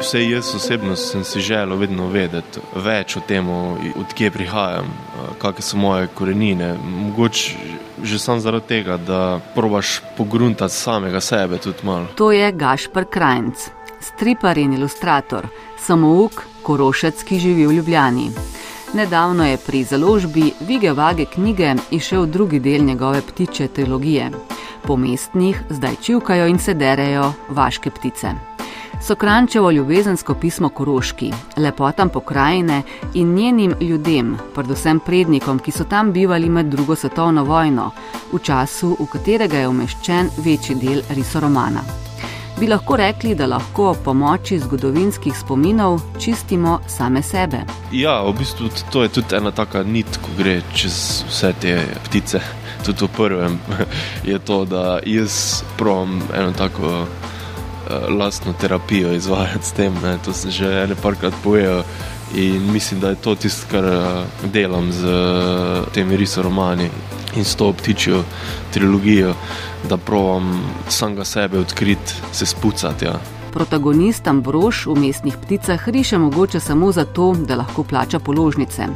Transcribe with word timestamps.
Vse 0.00 0.30
jaz 0.30 0.54
osebno 0.54 0.96
sem 0.96 1.24
si 1.24 1.40
želel 1.40 1.78
vedno 1.78 2.06
vedeti 2.06 2.60
več 2.74 3.16
o 3.16 3.20
tem, 3.26 3.48
odkje 3.98 4.30
prihajam, 4.30 4.92
kakšne 5.42 5.64
so 5.66 5.76
moje 5.76 6.06
korenine. 6.14 6.74
Mogoče 6.78 7.56
že 8.02 8.18
sam 8.18 8.40
zaradi 8.40 8.66
tega, 8.68 8.96
da 8.96 9.40
probaš 9.54 10.00
pogruntati 10.16 10.74
samega 10.74 11.20
sebe 11.20 11.58
tudi 11.58 11.82
malo. 11.82 12.06
To 12.14 12.32
je 12.32 12.52
Gašpr 12.52 13.04
Krajnc, 13.10 13.68
stripar 14.00 14.58
in 14.58 14.74
ilustrator, 14.76 15.48
samouk, 15.80 16.42
korošec, 16.62 17.24
ki 17.24 17.38
živi 17.38 17.66
v 17.66 17.78
Ljubljani. 17.80 18.30
Nedavno 18.94 19.46
je 19.46 19.56
pri 19.56 19.84
založbi 19.84 20.52
Vige 20.60 20.92
Vage 20.92 21.24
knjige 21.24 21.74
išel 21.90 22.26
drugi 22.26 22.60
del 22.60 22.84
njegove 22.84 23.22
ptiče 23.22 23.68
trilogije. 23.68 24.30
Po 24.86 24.96
mestnih 24.96 25.62
zdaj 25.70 25.94
čivkajo 26.02 26.46
in 26.46 26.58
se 26.58 26.74
derejo 26.74 27.32
vaške 27.48 27.90
ptice. 27.90 28.34
Sokrančevo 29.02 29.70
ljubezensko 29.70 30.34
pismo 30.34 30.68
Koroški, 30.68 31.32
lepotam 31.56 32.08
pokrajine 32.08 32.82
in 33.14 33.34
njenim 33.34 33.74
ljudem, 33.80 34.36
predvsem 34.54 35.00
prednikom, 35.00 35.58
ki 35.58 35.70
so 35.70 35.84
tam 35.84 36.12
bivali 36.12 36.48
med 36.48 36.66
drugo 36.66 36.94
svetovno 36.94 37.44
vojno, 37.44 37.90
v 38.32 38.38
času, 38.38 38.96
v 39.00 39.06
katerega 39.12 39.58
je 39.58 39.68
umeščen 39.68 40.30
večji 40.44 40.76
del 40.76 41.02
risoromana. 41.10 41.84
Bi 42.60 42.66
lahko 42.66 42.96
rekli, 42.96 43.34
da 43.34 43.46
lahko 43.46 43.88
ob 43.90 44.02
pomoči 44.04 44.58
zgodovinskih 44.58 45.36
spominov 45.38 46.00
čistimo 46.20 46.80
same 46.88 47.22
sebe? 47.22 47.64
Ja, 47.92 48.22
v 48.22 48.36
bistvu 48.38 48.68
to 48.92 49.02
je 49.02 49.08
tudi 49.08 49.36
ena 49.36 49.50
taka 49.50 49.82
nit, 49.82 50.20
ko 50.22 50.28
gre 50.38 50.60
čez 50.74 51.24
vse 51.28 51.52
te 51.60 51.80
ptice. 52.04 52.63
Tudi 52.84 53.04
v 53.04 53.08
prvem 53.16 53.58
je 54.30 54.38
to, 54.38 54.64
da 54.64 54.98
jaz 55.06 55.62
provam 55.76 56.22
eno 56.34 56.52
tako 56.52 57.06
uh, 57.06 57.06
lastno 58.18 58.52
terapijo 58.52 59.12
izvajati 59.12 59.66
s 59.66 59.72
tem. 59.72 59.94
Ne. 60.02 60.18
To 60.24 60.32
se 60.32 60.50
že 60.50 60.86
nekajkrat 60.86 61.34
pojejo 61.44 61.82
in 62.34 62.72
mislim, 62.72 63.00
da 63.00 63.08
je 63.08 63.14
to 63.14 63.34
tisto, 63.34 63.66
kar 63.70 63.84
uh, 63.84 64.24
delam 64.52 64.92
z 64.92 65.04
uh, 65.04 65.92
temi 65.94 66.16
risoromani 66.16 66.90
in 67.36 67.44
s 67.44 67.54
to 67.54 67.72
ptičjo 67.72 68.24
trilogijo, 68.70 69.34
da 69.88 69.96
provam 69.96 70.74
samega 70.88 71.24
sebe 71.24 71.58
odkriti, 71.58 72.12
se 72.32 72.46
spucati. 72.46 73.04
Ja. 73.04 73.33
Protagonist 73.54 74.26
Ambrož 74.26 74.86
v 74.86 74.98
mestnih 74.98 75.38
pticah 75.38 75.88
riše 75.88 76.18
mogoče 76.18 76.60
samo 76.60 76.92
zato, 76.92 77.32
da 77.38 77.56
lahko 77.56 77.84
plača 77.86 78.18
položnice. 78.18 78.86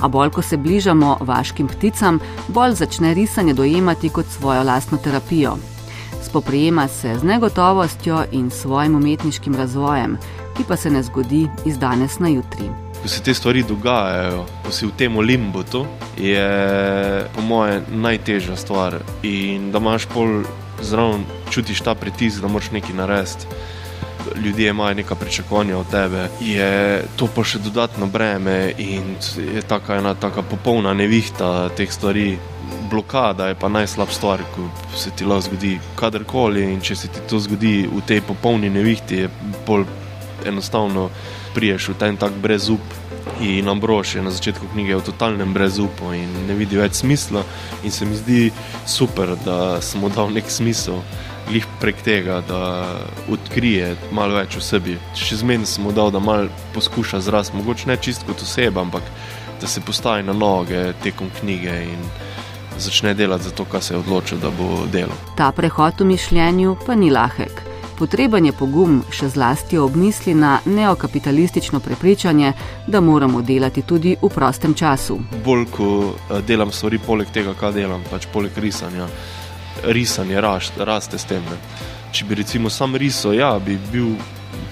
A 0.00 0.08
bolj 0.08 0.30
ko 0.30 0.42
se 0.42 0.56
bližamo 0.56 1.18
vaškim 1.20 1.68
pticam, 1.68 2.20
bolj 2.48 2.78
začne 2.78 3.14
risanje 3.14 3.54
dojemati 3.54 4.08
kot 4.08 4.26
svojo 4.26 4.62
lastno 4.62 4.98
terapijo 4.98 5.56
spoprijema 6.34 6.88
se 6.88 7.18
z 7.18 7.22
negotovostjo 7.22 8.24
in 8.32 8.50
svojim 8.50 8.96
umetniškim 8.96 9.54
razvojem, 9.54 10.18
ki 10.56 10.64
pa 10.68 10.76
se 10.76 10.90
ne 10.90 11.02
zgodi 11.02 11.48
iz 11.64 11.78
danes 11.78 12.18
na 12.18 12.28
jutri. 12.28 12.66
Ko 13.02 13.08
se 13.08 13.22
te 13.22 13.34
stvari 13.34 13.62
dogajajo, 13.62 14.44
ko 14.64 14.72
si 14.72 14.86
v 14.86 14.90
tem 14.98 15.18
limbu, 15.18 15.62
je 16.18 16.48
po 17.34 17.40
mojem 17.40 17.82
najtežja 17.90 18.56
stvar. 18.56 18.98
In 19.22 19.70
da 19.70 19.78
imaš 19.78 20.06
pol 20.06 20.42
zraven, 20.82 21.22
čutiš 21.50 21.80
ta 21.80 21.94
pritisk, 21.94 22.42
da 22.42 22.48
moraš 22.48 22.70
nekaj 22.70 22.96
narediti. 22.96 23.46
Ljudje 24.44 24.70
imajo 24.70 24.94
neka 24.94 25.14
pričakovanja 25.14 25.78
od 25.78 25.90
tebe, 25.90 26.28
je 26.40 27.04
to 27.16 27.28
pa 27.34 27.44
še 27.44 27.58
dodatno 27.58 28.06
breme 28.06 28.72
in 28.78 29.16
je 29.54 29.62
tako 29.62 29.94
ena 29.94 30.14
taka 30.14 30.42
popolna 30.42 30.94
nevihta 30.94 31.68
teh 31.76 31.92
stvari 31.92 32.38
blokada 32.90 33.48
je 33.48 33.54
pa 33.54 33.68
najslabša 33.68 34.14
stvar, 34.14 34.42
ko 34.54 34.68
se 34.96 35.10
ti 35.10 35.24
lahko 35.24 35.48
zgodi 35.48 35.78
kadarkoli. 35.96 36.62
In 36.72 36.80
če 36.80 36.96
se 36.96 37.08
ti 37.08 37.20
to 37.28 37.38
zgodi 37.38 37.88
v 37.90 38.02
tej 38.06 38.20
popolni 38.22 38.70
nevihti, 38.70 39.24
je 39.24 39.30
bolj 39.66 39.86
enostavno 40.46 41.08
priješ 41.54 41.88
v 41.88 41.98
ta 41.98 42.06
en 42.06 42.16
tak 42.16 42.36
brezup. 42.42 42.80
In 43.40 43.68
Ambrož 43.68 44.14
je 44.14 44.22
na 44.22 44.30
začetku 44.30 44.68
knjige 44.72 44.96
v 44.96 45.06
totalnem 45.06 45.54
brezupu 45.54 46.12
in 46.14 46.30
ne 46.46 46.54
vidi 46.54 46.78
več 46.78 47.00
smisla. 47.02 47.42
In 47.82 47.90
se 47.90 48.06
mi 48.06 48.16
zdi 48.16 48.52
super, 48.86 49.34
da 49.44 49.80
smo 49.82 50.08
dal 50.08 50.30
nek 50.30 50.50
smisel. 50.50 51.00
Lih 51.52 51.66
prek 51.80 51.96
tega, 52.02 52.40
da 52.48 52.60
odkrije 53.28 53.96
malo 54.12 54.38
več 54.38 54.56
o 54.56 54.62
sebi. 54.64 54.96
Še 55.18 55.42
zmeraj 55.42 55.68
smo 55.76 55.92
dal, 55.92 56.12
da 56.14 56.22
malo 56.22 56.48
poskuša 56.74 57.20
zrasti, 57.20 57.56
mogoče 57.58 57.90
ne 57.90 57.98
čist 58.00 58.24
kot 58.26 58.42
oseba, 58.42 58.80
ampak 58.80 59.04
da 59.60 59.68
se 59.68 59.80
postavi 59.80 60.22
na 60.22 60.32
noge 60.32 60.92
tekom 61.02 61.28
knjige 61.40 61.76
in 61.84 62.08
začne 62.78 63.14
delati 63.14 63.44
za 63.44 63.50
to, 63.50 63.64
kar 63.64 63.82
se 63.82 63.94
je 63.94 63.98
odločil, 63.98 64.38
da 64.38 64.50
bo 64.50 64.86
delal. 64.92 65.16
Ta 65.36 65.52
prehod 65.52 66.00
v 66.00 66.10
mišljenju 66.14 66.76
pa 66.86 66.94
ni 66.94 67.10
lahek. 67.10 67.62
Potreben 67.94 68.42
je 68.48 68.52
pogum, 68.52 69.04
še 69.14 69.28
zlasti 69.30 69.78
ob 69.78 69.94
misli 69.94 70.32
na 70.34 70.56
neokapitalistično 70.66 71.78
prepričanje, 71.80 72.52
da 72.86 73.00
moramo 73.00 73.42
delati 73.42 73.84
tudi 73.86 74.16
v 74.22 74.30
prostem 74.34 74.74
času. 74.74 75.20
Bolj 75.44 75.64
ko 75.70 75.88
eh, 76.10 76.42
delam 76.42 76.72
stvari, 76.74 76.98
poleg 76.98 77.30
tega, 77.30 77.54
kaj 77.54 77.76
delam, 77.78 78.02
pač 78.10 78.26
poleg 78.32 78.58
risanja, 78.58 79.06
risanje 79.82 80.40
raste 80.40 81.18
s 81.18 81.24
tem. 81.24 81.42
Ne. 81.50 81.58
Če 82.14 82.24
bi 82.24 82.38
recimo 82.38 82.70
sam 82.70 82.96
risal, 82.96 83.34
ja, 83.34 83.58
bi 83.58 83.78
bil 83.92 84.14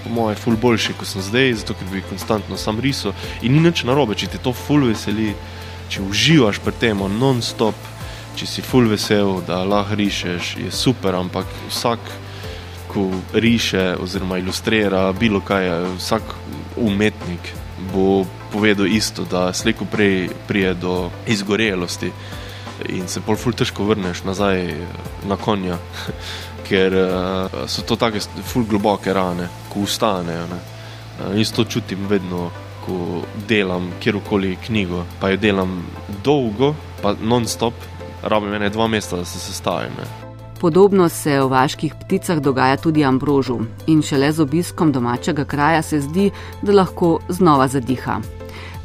po 0.03 0.09
mojem 0.09 0.39
ful 0.39 0.55
boljši, 0.59 0.95
kot 0.99 1.07
sem 1.07 1.21
zdaj, 1.21 1.53
zato 1.63 1.75
ker 1.79 1.87
bi 1.91 2.03
konstantno 2.09 2.57
sam 2.57 2.79
risal. 2.79 3.15
In 3.41 3.55
ni 3.55 3.63
nič 3.63 3.83
narobe, 3.83 4.15
če 4.15 4.31
te 4.31 4.39
to 4.43 4.53
ful 4.55 4.87
veseli, 4.87 5.33
če 5.91 6.05
uživaš 6.07 6.63
pri 6.63 6.75
tem 6.79 7.03
non-stop 7.19 7.75
če 8.33 8.47
si 8.49 8.63
full 8.65 8.89
vesel, 8.89 9.41
da 9.45 9.61
lahko 9.65 9.97
rišeš, 9.97 10.55
je 10.65 10.71
super, 10.73 11.15
ampak 11.15 11.49
vsak, 11.69 12.01
ko 12.89 13.07
riše 13.33 13.93
oziroma 14.01 14.37
ilustrira 14.41 15.07
bilo 15.17 15.41
kaj, 15.41 15.69
vsak 15.97 16.35
umetnik 16.77 17.53
bo 17.93 18.25
povedal 18.53 18.87
isto, 18.87 19.25
da 19.25 19.51
slejko 19.53 19.85
prej 19.89 20.29
prije 20.47 20.73
do 20.77 21.09
izgorelosti 21.27 22.11
in 22.89 23.07
se 23.07 23.21
pol 23.21 23.37
ful 23.37 23.53
težko 23.53 23.85
vrneš 23.87 24.23
nazaj 24.23 24.65
na 25.29 25.37
konja, 25.37 25.77
ker 26.67 26.95
uh, 26.97 27.63
so 27.67 27.85
to 27.87 27.95
take 27.99 28.21
ful 28.43 28.65
globoke 28.69 29.13
rane, 29.13 29.49
ko 29.69 29.85
ustanejo. 29.87 30.45
Uh, 30.51 31.33
jaz 31.37 31.53
to 31.53 31.65
čutim 31.65 32.07
vedno, 32.09 32.49
ko 32.83 33.21
delam 33.47 33.91
kjerkoli 34.03 34.57
knjigo, 34.65 35.05
pa 35.19 35.29
jo 35.31 35.37
delam 35.39 35.77
dolgo, 36.23 36.73
pa 37.01 37.15
non-stop, 37.21 37.73
rabim 38.23 38.53
ene 38.53 38.69
dva 38.69 38.87
meseca, 38.87 39.21
da 39.21 39.25
se 39.25 39.39
sestavim. 39.39 39.95
Podobno 40.59 41.09
se 41.09 41.39
v 41.39 41.47
vaških 41.51 41.95
pticah 42.01 42.39
dogaja 42.39 42.77
tudi 42.77 43.03
Ambrožu 43.03 43.59
in 43.87 44.01
šele 44.01 44.31
z 44.31 44.39
obiskom 44.39 44.91
domačega 44.91 45.45
kraja 45.45 45.81
se 45.81 45.99
zdi, 46.01 46.31
da 46.61 46.71
lahko 46.71 47.19
znova 47.29 47.67
zadiha. 47.67 48.19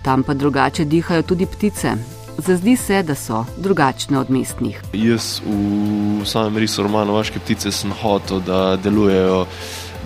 Tam 0.03 0.22
pa 0.22 0.34
drugače 0.34 0.84
dihajo 0.84 1.22
tudi 1.22 1.47
ptice. 1.47 2.17
Zazdi 2.38 2.76
se, 2.76 3.03
da 3.03 3.15
so 3.15 3.44
drugačne 3.56 4.19
od 4.19 4.31
mestnih. 4.31 4.81
Jaz 4.93 5.41
v 5.43 6.26
samem 6.26 6.56
risu 6.56 6.82
romana 6.82 7.12
Vaške 7.12 7.41
ptice 7.43 7.72
sem 7.72 7.93
hotel, 8.03 8.41
da 8.41 8.76
delujejo 8.76 9.47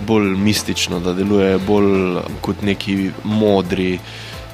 bolj 0.07 0.33
mistično, 0.37 0.99
da 0.99 1.13
delujejo 1.13 1.59
bolj 1.67 2.17
kot 2.41 2.61
neki 2.61 3.11
modri 3.23 3.99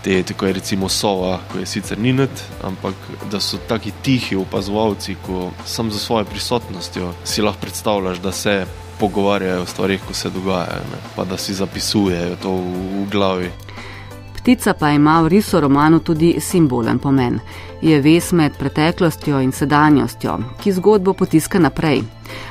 te, 0.04 0.24
tako 0.24 0.46
je 0.46 0.54
recimo 0.54 0.90
sova, 0.90 1.40
ko 1.52 1.60
je 1.60 1.66
sicer 1.66 2.00
ni 2.00 2.14
net, 2.14 2.44
ampak 2.64 2.96
da 3.32 3.40
so 3.40 3.58
taki 3.68 3.92
tihi 4.02 4.36
opazovalci, 4.36 5.16
ko 5.26 5.52
sam 5.66 5.92
za 5.92 6.00
svojo 6.00 6.26
prisotnostjo 6.26 7.14
si 7.24 7.42
lahko 7.42 7.62
predstavljaš, 7.62 8.20
da 8.20 8.32
se 8.32 8.66
pogovarjajo 9.00 9.64
o 9.64 9.66
stvarih, 9.66 10.02
ko 10.08 10.14
se 10.14 10.30
dogajajo, 10.30 10.84
ne? 10.92 11.00
pa 11.16 11.26
da 11.26 11.38
si 11.38 11.54
zapisujejo 11.54 12.36
to 12.42 12.52
v, 12.52 13.04
v 13.04 13.10
glavi. 13.12 13.52
Ptica 14.50 14.74
pa 14.74 14.90
ima 14.90 15.22
v 15.22 15.28
risu 15.28 15.60
romanu 15.60 16.00
tudi 16.00 16.40
simbolen 16.42 17.00
pomen. 17.00 17.40
Je 17.82 18.00
ves 18.02 18.32
med 18.32 18.56
preteklostjo 18.58 19.42
in 19.46 19.52
sedanjostjo, 19.52 20.40
ki 20.64 20.72
zgodbo 20.74 21.14
potiska 21.14 21.60
naprej. 21.60 22.02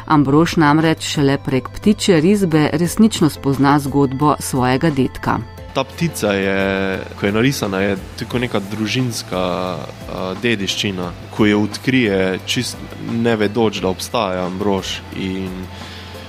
Ambrož 0.06 0.54
namreč 0.62 1.02
šele 1.02 1.40
prek 1.42 1.68
ptiče 1.74 2.20
risbe 2.20 2.70
resnično 2.72 3.30
spozna 3.30 3.78
zgodbo 3.82 4.36
svojega 4.38 4.90
detka 4.90 5.40
ta 5.74 5.84
ptica 5.84 6.32
je, 6.32 7.00
ko 7.20 7.26
je 7.26 7.32
narisana, 7.32 7.80
je 7.80 7.98
tako 8.18 8.38
neka 8.38 8.58
družinska 8.58 9.42
uh, 9.78 10.16
dediščina, 10.42 11.12
ko 11.34 11.46
jo 11.46 11.60
odkrije, 11.62 12.38
čist 12.46 12.78
ne 13.10 13.36
vedoč, 13.36 13.82
da 13.82 13.88
obstaja 13.88 14.46
Ambrož. 14.46 15.00
In 15.16 15.66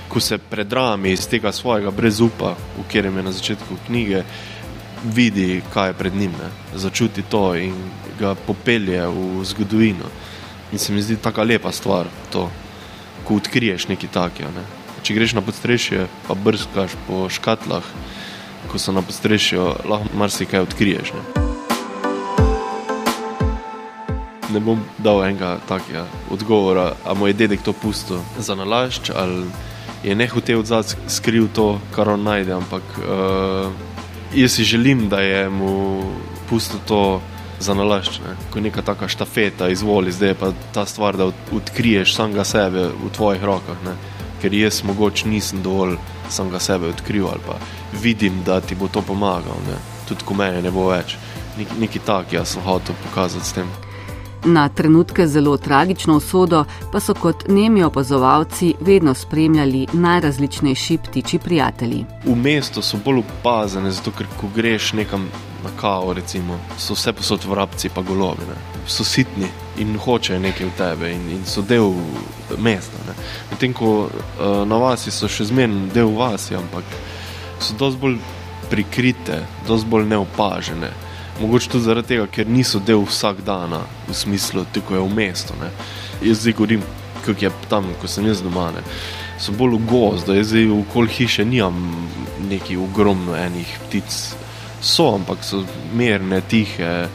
ko 0.09 0.19
se 0.19 0.37
predrami 0.37 1.11
iz 1.11 1.27
tega 1.29 1.51
svojega 1.51 1.91
brezupa, 1.91 2.55
v 2.77 2.85
katerem 2.87 3.17
je 3.17 3.23
na 3.23 3.31
začetku 3.31 3.77
knjige, 3.87 4.23
vidi, 5.03 5.61
kaj 5.73 5.89
je 5.89 5.93
pred 5.93 6.15
njim, 6.15 6.31
ne? 6.31 6.49
začuti 6.75 7.21
to 7.21 7.55
in 7.55 7.73
ga 8.19 8.35
popelje 8.35 9.07
v 9.07 9.43
zgodovino. 9.45 10.11
In 10.71 10.79
se 10.79 10.93
mi 10.93 11.01
zdi 11.01 11.17
tako 11.17 11.43
lepa 11.43 11.71
stvar, 11.71 12.07
to, 12.31 12.49
ko 13.23 13.35
odkriješ 13.35 13.87
nekaj 13.87 14.09
takega. 14.13 14.51
Ne? 14.55 14.63
Če 15.03 15.13
greš 15.13 15.33
na 15.33 15.41
podstrešje, 15.41 16.07
pa 16.27 16.33
brskaš 16.35 16.97
po 17.07 17.29
škatlah, 17.29 17.83
ko 18.69 18.79
so 18.79 18.91
na 18.91 19.01
podstrešju, 19.01 19.73
lahko 19.89 20.17
marsikaj 20.17 20.67
odkriješ. 20.67 21.13
Ne? 21.13 21.49
ne 24.53 24.59
bom 24.59 24.79
dal 24.97 25.21
enega 25.25 25.57
takega 25.69 26.05
odgovora, 26.31 26.93
ali 27.05 27.19
moj 27.19 27.33
dedek 27.33 27.61
to 27.61 27.73
pusto 27.73 28.21
za 28.37 28.55
nalašč, 28.55 29.11
ali 29.15 29.45
je 30.03 30.15
ne 30.15 30.27
hotel 30.27 30.59
odzad 30.59 30.95
skril 31.07 31.47
to, 31.53 31.79
kar 31.95 32.09
on 32.09 32.23
najde, 32.23 32.53
ampak 32.53 32.83
uh, 32.97 33.71
jaz 34.33 34.51
si 34.51 34.63
želim, 34.63 35.09
da 35.09 35.19
je 35.19 35.49
mu 35.49 36.03
pusto 36.49 36.77
to 36.87 37.21
za 37.59 37.73
nalašč, 37.73 38.19
ne? 38.19 38.35
ko 38.51 38.59
je 38.59 38.63
neka 38.63 38.81
taka 38.81 39.07
štafeta, 39.07 39.69
izvoli, 39.69 40.11
zdaj 40.11 40.29
je 40.29 40.35
pa 40.35 40.51
ta 40.73 40.85
stvar, 40.85 41.17
da 41.17 41.31
odkriješ 41.51 42.15
samega 42.15 42.43
sebe 42.43 42.87
v 42.87 43.11
tvojih 43.15 43.43
rokah, 43.43 43.83
ne? 43.85 43.95
ker 44.41 44.53
jaz 44.53 44.83
mogoče 44.83 45.27
nisem 45.27 45.63
dovolj 45.63 45.97
samega 46.29 46.59
sebe 46.59 46.87
odkril 46.87 47.27
ali 47.27 47.43
pa 47.47 47.57
vidim, 48.01 48.43
da 48.45 48.61
ti 48.61 48.75
bo 48.75 48.87
to 48.87 49.01
pomagal, 49.01 49.59
ne? 49.67 49.77
tudi 50.07 50.23
ko 50.25 50.33
mene 50.33 50.61
ne 50.61 50.71
bo 50.71 50.87
več. 50.89 51.17
Nek, 51.57 51.75
neki 51.79 51.99
tak, 51.99 52.33
jaz 52.33 52.55
sem 52.55 52.63
hotel 52.63 52.95
pokazati 53.03 53.45
s 53.45 53.53
tem. 53.53 53.88
Na 54.45 54.69
trenutke 54.69 55.27
zelo 55.27 55.57
tragično 55.57 56.15
usodo 56.17 56.65
pa 56.91 56.99
so 56.99 57.13
kot 57.13 57.47
nemi 57.47 57.83
opazovalci 57.83 58.73
vedno 58.79 59.13
spremljali 59.13 59.87
najrazličnejši 59.93 60.97
ptiči 60.97 61.39
prijatelji. 61.39 62.05
V 62.25 62.35
mestu 62.35 62.81
so 62.81 62.97
bolj 63.05 63.19
opazene, 63.19 63.91
zato 63.91 64.11
ker 64.11 64.27
ko 64.39 64.47
greš 64.55 64.93
nekam 64.93 65.29
na 65.63 65.69
kavo, 65.81 66.13
recimo, 66.13 66.59
so 66.77 66.93
vse 66.93 67.13
posod 67.13 67.45
vrabci, 67.45 67.89
pa 67.89 68.01
golovi. 68.01 68.47
Ne. 68.47 68.55
So 68.87 69.03
sitni 69.03 69.47
in 69.77 69.97
hočejo 69.97 70.39
nekaj 70.39 70.67
v 70.67 70.71
tebe 70.77 71.11
in, 71.11 71.29
in 71.29 71.45
so 71.45 71.61
del 71.61 71.93
mesta. 72.57 73.15
Medtem 73.51 73.73
ko 73.73 73.91
uh, 74.07 74.63
na 74.67 74.79
vasi 74.79 75.11
so 75.11 75.27
še 75.27 75.49
zmeraj 75.51 75.91
del 75.93 76.15
vasi, 76.15 76.55
ampak 76.55 76.83
so 77.59 77.75
dosti 77.75 77.99
bolj 77.99 78.17
prikrite, 78.69 79.43
dosti 79.67 79.89
bolj 79.89 80.07
neopažene. 80.07 80.91
Mogoče 81.39 81.69
tudi 81.69 81.83
zaradi 81.83 82.07
tega, 82.07 82.27
ker 82.27 82.47
niso 82.47 82.81
del 82.83 83.05
vsak 83.07 83.43
dan, 83.47 83.77
v 84.07 84.13
smislu, 84.13 84.65
tako 84.75 84.95
je 84.95 85.03
v 85.05 85.15
mestu. 85.15 85.55
Ne. 85.61 85.69
Jaz 86.21 86.41
zdaj 86.43 86.53
govorim, 86.53 86.83
kako 87.25 87.45
je 87.45 87.51
tam, 87.69 87.87
ko 88.01 88.07
sem 88.07 88.27
jaz 88.27 88.41
doma. 88.43 88.71
Ne. 88.75 88.83
So 89.39 89.55
bolj 89.55 89.77
v 89.77 89.87
gozdu, 89.87 90.35
jaz 90.35 90.51
zdaj 90.51 90.67
v 90.67 90.83
kol 90.91 91.07
hiše 91.07 91.45
nimam 91.47 91.79
neki 92.49 92.77
ogromno 92.77 93.37
enih 93.39 93.71
ptic. 93.87 94.35
So, 94.81 95.13
ampak 95.15 95.43
so 95.43 95.63
mirne, 95.95 96.41
tihe. 96.41 97.07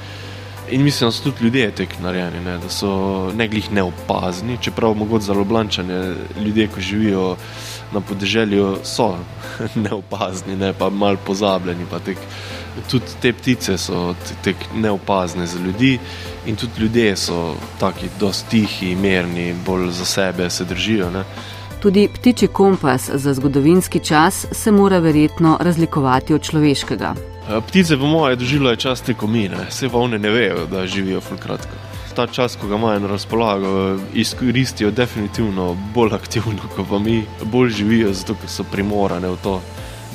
In 0.72 0.82
mislim, 0.82 1.08
da 1.08 1.12
so 1.12 1.22
tudi 1.22 1.44
ljudje 1.44 1.70
tako 1.76 2.02
narejeni, 2.02 2.40
ne, 2.40 2.58
da 2.58 2.68
so 2.68 3.30
ne 3.36 3.48
glih 3.48 3.72
neopazni, 3.72 4.56
čeprav 4.60 4.94
mogoče 4.96 5.24
za 5.24 5.32
loblančanje 5.32 6.14
ljudje, 6.40 6.68
ko 6.68 6.80
živijo 6.80 7.36
na 7.92 8.00
podeželju, 8.00 8.78
so 8.84 9.16
neopazni, 9.84 10.56
ne 10.56 10.72
pa 10.72 10.88
mal 10.90 11.16
pozabljeni. 11.26 11.84
Pa 11.90 11.98
tek, 11.98 12.16
tudi 12.90 13.18
te 13.22 13.32
ptice 13.32 13.78
so 13.78 14.14
tako 14.44 14.74
neopazne 14.74 15.46
za 15.46 15.58
ljudi, 15.58 15.98
in 16.46 16.56
tudi 16.56 16.80
ljudje 16.80 17.16
so 17.16 17.54
taki, 17.80 18.06
dosti 18.20 18.50
tihi, 18.50 18.94
mirni, 18.94 19.54
bolj 19.66 19.90
za 19.90 20.04
sebe 20.04 20.50
se 20.50 20.64
držijo. 20.64 21.10
Ne. 21.10 21.24
Tudi 21.82 22.08
ptiči 22.14 22.46
kompas 22.46 23.10
za 23.14 23.34
zgodovinski 23.34 24.00
čas 24.00 24.46
se 24.52 24.70
mora 24.72 24.98
verjetno 24.98 25.58
razlikovati 25.60 26.34
od 26.34 26.42
človeškega. 26.42 27.14
Ptice, 27.68 27.96
po 27.96 28.06
mojem, 28.06 28.38
doživljajo 28.38 28.76
čas 28.76 29.00
teko 29.00 29.26
mine, 29.26 29.66
vse 29.68 29.88
pa 29.88 29.98
one 29.98 30.18
ne 30.18 30.30
vejo, 30.30 30.66
da 30.66 30.86
živijo 30.86 31.20
fulkratko. 31.20 31.76
Ta 32.16 32.26
čas, 32.26 32.56
ko 32.56 32.66
ga 32.66 32.76
imajo 32.76 32.98
na 32.98 33.06
razpolago, 33.06 33.98
izkoristijo 34.14 34.90
definitivno 34.90 35.76
bolj 35.94 36.14
aktivno, 36.14 36.62
kot 36.76 36.88
pa 36.88 36.98
mi, 36.98 37.24
bolj 37.44 37.70
živijo, 37.70 38.12
zato 38.12 38.34
ker 38.34 38.48
so 38.48 38.64
primorane 38.64 39.28
v 39.28 39.36
to 39.42 39.60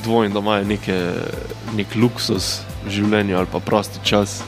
dvojno, 0.03 0.33
da 0.33 0.39
imajo 0.39 0.65
neke, 0.65 0.97
nek 1.75 1.95
luksus 1.95 2.59
življenja 2.87 3.37
ali 3.37 3.47
pa 3.51 3.59
prosti 3.59 3.99
čas. 4.03 4.41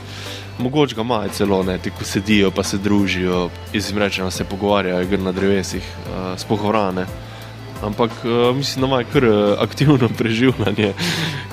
Mogoče 0.62 0.96
ga 0.96 1.02
imajo 1.02 1.30
celo, 1.34 1.64
ne, 1.64 1.78
ti 1.78 1.90
ko 1.90 2.06
sedijo, 2.06 2.52
pa 2.52 2.64
se 2.64 2.78
družijo, 2.78 3.50
jaz 3.74 3.90
jim 3.90 3.98
rečem, 3.98 4.32
se 4.32 4.46
pogovarjajo, 4.46 5.08
gre 5.10 5.18
na 5.18 5.32
drevesih, 5.32 5.84
uh, 5.84 6.40
spohovrane. 6.40 7.06
Ampak 7.82 8.12
uh, 8.24 8.56
mislim, 8.56 8.82
da 8.82 8.88
imajo 8.88 9.06
kar 9.14 9.26
aktivno 9.60 10.10
preživljanje 10.20 10.94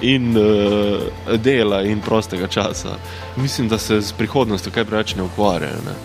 in 0.03 0.37
uh, 0.37 1.39
dela 1.41 1.83
in 1.83 2.01
prostega 2.01 2.47
časa. 2.47 2.99
Mislim, 3.37 3.69
da 3.69 3.79
se 3.79 4.01
z 4.01 4.13
prihodnostjo 4.13 4.73
kaj 4.73 4.85
preveč 4.85 5.15
ne 5.17 5.23
ukvarjajo. 5.23 5.81
Ne. 5.87 5.97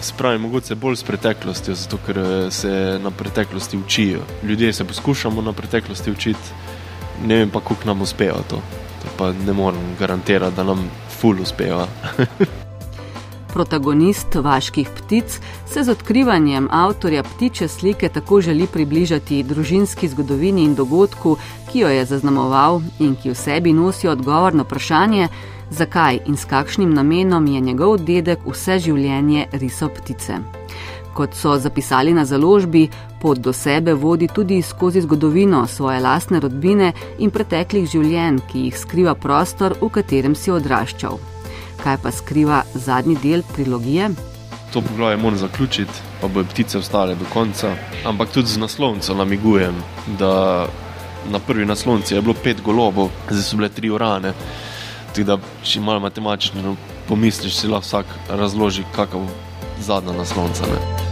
Spravi, 0.00 0.38
mogoče 0.38 0.74
bolj 0.74 0.96
s 0.96 1.02
preteklostjo, 1.02 1.74
zato 1.74 1.98
ker 2.06 2.18
se 2.50 2.98
na 3.02 3.10
preteklosti 3.10 3.76
učijo. 3.76 4.20
Ljudje 4.42 4.72
se 4.72 4.84
poskušamo 4.84 5.42
na 5.42 5.52
preteklosti 5.52 6.10
učiti, 6.10 6.54
ne 7.26 7.36
vem 7.36 7.50
pa, 7.50 7.60
kako 7.60 7.84
nam 7.84 8.02
uspeva 8.02 8.42
to. 8.50 8.62
to 9.02 9.08
pa 9.16 9.32
ne 9.32 9.52
morem 9.52 9.96
garantirati, 9.98 10.56
da 10.56 10.64
nam 10.64 10.90
ful 11.20 11.40
uspeva. 11.42 11.86
Protagonist 13.52 14.34
vaških 14.34 14.88
ptic 14.96 15.40
se 15.66 15.82
z 15.82 15.90
odkrivanjem 15.90 16.68
avtorja 16.70 17.22
ptiče 17.22 17.68
slike 17.68 18.08
tako 18.08 18.40
želi 18.40 18.66
približati 18.66 19.42
družinski 19.42 20.08
zgodovini 20.08 20.64
in 20.64 20.74
dogodku, 20.74 21.36
ki 21.72 21.78
jo 21.78 21.88
je 21.88 22.04
zaznamoval 22.04 22.80
in 22.98 23.16
ki 23.16 23.30
v 23.30 23.34
sebi 23.34 23.72
nosi 23.72 24.08
odgovor 24.08 24.54
na 24.54 24.62
vprašanje, 24.62 25.28
zakaj 25.70 26.20
in 26.26 26.36
s 26.36 26.44
kakšnim 26.44 26.94
namenom 26.94 27.46
je 27.46 27.60
njegov 27.60 27.98
dedek 27.98 28.38
vse 28.46 28.78
življenje 28.78 29.46
risal 29.52 29.88
ptice. 29.88 30.38
Kot 31.14 31.34
so 31.34 31.56
zapisali 31.58 32.12
na 32.14 32.24
založbi, 32.24 32.88
pot 33.20 33.38
do 33.38 33.52
sebe 33.52 33.94
vodi 33.94 34.28
tudi 34.28 34.62
skozi 34.62 35.00
zgodovino 35.00 35.66
svoje 35.66 36.00
lastne 36.00 36.40
rodbine 36.40 36.92
in 37.18 37.30
preteklih 37.30 37.88
življenj, 37.90 38.40
ki 38.50 38.66
jih 38.68 38.78
skriva 38.78 39.14
prostor, 39.14 39.74
v 39.80 39.90
katerem 39.90 40.36
si 40.38 40.50
odraščal. 40.54 41.18
Kaj 41.82 41.96
pa 42.02 42.12
skriva 42.14 42.62
zadnji 42.74 43.16
del 43.22 43.42
trilogije? 43.54 44.10
To 44.72 44.82
poglavje 44.84 45.16
moram 45.16 45.38
zaključiti, 45.38 46.02
pa 46.20 46.28
bojo 46.28 46.44
ptice 46.44 46.78
ostale 46.78 47.14
do 47.14 47.24
konca. 47.32 47.72
Ampak 48.06 48.34
tudi 48.34 48.52
z 48.52 48.60
naslovnico 48.60 49.14
namigujem, 49.14 49.74
da 50.18 50.66
na 51.30 51.38
prvi 51.38 51.66
naslovnici 51.66 52.14
je 52.14 52.22
bilo 52.22 52.34
pet 52.34 52.62
golobov, 52.62 53.10
zdaj 53.30 53.42
so 53.42 53.56
bile 53.56 53.68
tri 53.68 53.90
urane. 53.90 54.32
Tudi 55.14 55.24
da, 55.24 55.38
če 55.64 55.80
malo 55.80 56.00
matematično 56.00 56.76
pomisliš, 57.08 57.56
si 57.56 57.68
lahko 57.68 57.86
vsak 57.86 58.06
razloži, 58.28 58.84
kakšna 58.92 59.20
je 59.24 59.47
zadnja 59.82 60.12
naslovnica. 60.12 60.66
Ne? 60.66 61.07